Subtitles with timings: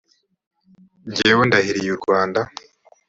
[1.15, 2.41] jyewe ndahiriye u rwanda